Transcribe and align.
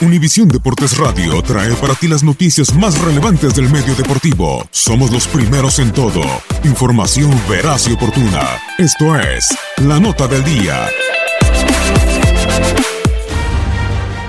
Univisión 0.00 0.48
Deportes 0.48 0.98
Radio 0.98 1.40
trae 1.42 1.72
para 1.74 1.94
ti 1.94 2.08
las 2.08 2.24
noticias 2.24 2.74
más 2.74 3.00
relevantes 3.00 3.54
del 3.54 3.70
medio 3.70 3.94
deportivo. 3.94 4.66
Somos 4.72 5.12
los 5.12 5.28
primeros 5.28 5.78
en 5.78 5.92
todo. 5.92 6.22
Información 6.64 7.30
veraz 7.48 7.86
y 7.88 7.92
oportuna. 7.92 8.42
Esto 8.76 9.16
es 9.16 9.56
La 9.76 10.00
Nota 10.00 10.26
del 10.26 10.42
Día. 10.42 10.88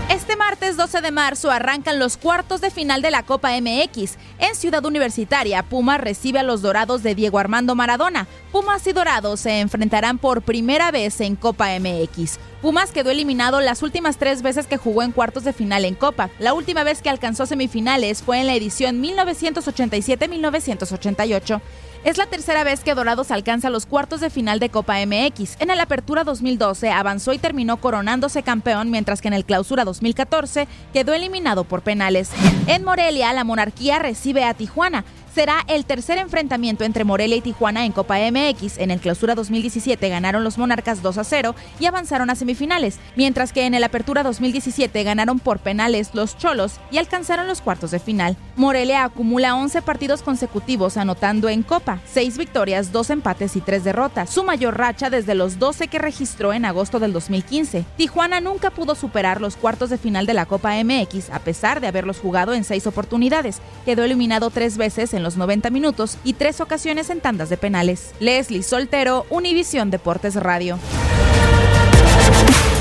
Este 0.08 0.36
martes 0.36 0.78
12 0.78 1.02
de 1.02 1.12
marzo 1.12 1.50
arrancan 1.50 1.98
los 1.98 2.18
cuartos 2.18 2.62
de 2.62 2.70
final 2.70 3.02
de 3.02 3.10
la 3.10 3.24
Copa 3.24 3.50
MX. 3.60 4.18
En 4.38 4.54
Ciudad 4.54 4.86
Universitaria, 4.86 5.64
Pumas 5.64 6.00
recibe 6.00 6.40
a 6.40 6.44
los 6.44 6.62
Dorados 6.62 7.02
de 7.02 7.16
Diego 7.16 7.40
Armando 7.40 7.74
Maradona. 7.74 8.28
Pumas 8.52 8.86
y 8.86 8.94
Dorados 8.94 9.40
se 9.40 9.62
enfrentarán 9.62 10.20
por 10.20 10.44
primera 10.44 10.92
vez 10.92 11.22
en 11.22 11.36
Copa 11.36 11.70
MX. 11.80 12.38
Pumas 12.66 12.92
quedó 12.92 13.12
eliminado 13.12 13.62
las 13.62 13.84
últimas 13.84 14.18
tres 14.18 14.42
veces 14.42 14.66
que 14.66 14.78
jugó 14.78 15.04
en 15.04 15.12
cuartos 15.12 15.44
de 15.44 15.54
final 15.54 15.86
en 15.86 15.94
Copa. 15.94 16.32
La 16.40 16.56
última 16.56 16.84
vez 16.84 17.04
que 17.04 17.12
alcanzó 17.12 17.46
semifinales 17.46 18.24
fue 18.24 18.40
en 18.40 18.48
la 18.48 18.56
edición 18.56 19.04
1987-1988. 19.04 21.62
Es 22.06 22.18
la 22.18 22.26
tercera 22.26 22.64
vez 22.64 22.80
que 22.80 22.96
Dorados 22.96 23.30
alcanza 23.30 23.70
los 23.70 23.86
cuartos 23.86 24.20
de 24.20 24.32
final 24.32 24.60
de 24.60 24.70
Copa 24.70 24.98
MX. 25.06 25.58
En 25.60 25.70
el 25.70 25.80
Apertura 25.80 26.24
2012 26.24 26.90
avanzó 26.90 27.34
y 27.34 27.38
terminó 27.38 27.78
coronándose 27.78 28.42
campeón, 28.42 28.90
mientras 28.90 29.22
que 29.22 29.28
en 29.28 29.36
el 29.36 29.46
Clausura 29.46 29.86
2014 29.86 30.68
quedó 30.92 31.14
eliminado 31.14 31.66
por 31.66 31.84
penales. 31.84 32.32
En 32.66 32.84
Morelia, 32.84 33.32
la 33.34 33.44
monarquía 33.44 34.00
recibe 34.00 34.44
a 34.44 34.56
Tijuana 34.56 35.06
será 35.36 35.66
el 35.68 35.84
tercer 35.84 36.18
enfrentamiento 36.18 36.86
entre 36.86 37.04
Morelia 37.04 37.36
y 37.36 37.42
Tijuana 37.42 37.86
en 37.86 37.92
Copa 37.92 38.16
MX. 38.20 38.78
En 38.78 38.90
el 38.90 39.02
Clausura 39.02 39.36
2017 39.36 40.08
ganaron 40.08 40.46
los 40.46 40.58
Monarcas 40.58 41.02
2 41.02 41.18
a 41.18 41.24
0 41.26 41.56
y 41.78 41.88
avanzaron 41.88 42.30
a 42.30 42.36
semifinales, 42.36 43.00
mientras 43.18 43.52
que 43.52 43.66
en 43.66 43.74
el 43.74 43.84
Apertura 43.84 44.24
2017 44.24 45.04
ganaron 45.04 45.40
por 45.40 45.60
penales 45.60 46.12
los 46.14 46.38
Cholos 46.38 46.80
y 46.90 47.00
alcanzaron 47.00 47.48
los 47.48 47.60
cuartos 47.60 47.92
de 47.92 48.00
final. 48.00 48.38
Morelia 48.56 49.04
acumula 49.04 49.56
11 49.56 49.82
partidos 49.82 50.22
consecutivos 50.22 50.96
anotando 50.96 51.50
en 51.50 51.64
Copa, 51.64 52.00
6 52.06 52.38
victorias, 52.38 52.94
2 52.94 53.10
empates 53.10 53.58
y 53.58 53.62
3 53.62 53.84
derrotas, 53.84 54.30
su 54.30 54.46
mayor 54.46 54.78
racha 54.78 55.10
desde 55.10 55.36
los 55.36 55.60
12 55.60 55.90
que 55.90 56.00
registró 56.00 56.54
en 56.54 56.64
agosto 56.64 57.02
del 57.02 57.12
2015. 57.12 57.84
Tijuana 57.98 58.40
nunca 58.40 58.70
pudo 58.70 58.96
superar 58.96 59.42
los 59.42 59.58
cuartos 59.58 59.90
de 59.90 59.98
final 59.98 60.26
de 60.26 60.34
la 60.34 60.46
Copa 60.46 60.82
MX 60.82 61.30
a 61.30 61.40
pesar 61.40 61.82
de 61.82 61.88
haberlos 61.88 62.20
jugado 62.20 62.54
en 62.54 62.64
6 62.64 62.88
oportunidades. 62.88 63.60
Quedó 63.84 64.06
eliminado 64.06 64.50
tres 64.50 64.78
veces 64.78 65.14
en 65.14 65.25
los 65.26 65.38
90 65.38 65.72
minutos 65.72 66.20
y 66.24 66.34
tres 66.34 66.62
ocasiones 66.62 67.10
en 67.10 67.20
tandas 67.20 67.50
de 67.50 67.58
penales. 67.58 68.14
Leslie 68.20 68.62
Soltero, 68.62 69.26
Univisión 69.32 69.90
Deportes 69.90 70.36
Radio. 70.36 70.78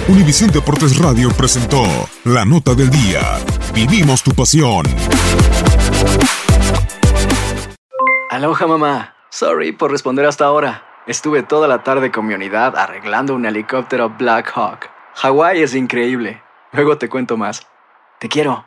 Univisión 0.06 0.50
Deportes 0.50 0.99
Radio 0.99 1.31
presentó 1.31 1.83
La 2.25 2.44
Nota 2.44 2.75
del 2.75 2.91
Día. 2.91 3.22
Vivimos 3.75 4.22
tu 4.22 4.33
pasión. 4.33 4.84
Aloha 8.31 8.66
mamá. 8.66 9.15
Sorry 9.31 9.72
por 9.72 9.91
responder 9.91 10.27
hasta 10.27 10.44
ahora. 10.44 10.84
Estuve 11.06 11.43
toda 11.43 11.66
la 11.66 11.83
tarde 11.83 12.10
con 12.10 12.27
mi 12.27 12.34
unidad 12.34 12.77
arreglando 12.77 13.34
un 13.34 13.47
helicóptero 13.47 14.10
Black 14.10 14.53
Hawk. 14.54 14.91
Hawái 15.15 15.62
es 15.62 15.75
increíble. 15.75 16.43
Luego 16.72 16.99
te 16.99 17.09
cuento 17.09 17.38
más. 17.38 17.66
Te 18.19 18.28
quiero. 18.28 18.66